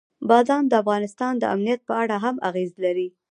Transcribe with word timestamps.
بادام 0.29 0.63
د 0.69 0.73
افغانستان 0.81 1.33
د 1.37 1.43
امنیت 1.55 1.81
په 1.89 1.93
اړه 2.03 2.15
هم 2.23 2.35
اغېز 2.49 2.71
لري. 2.83 3.07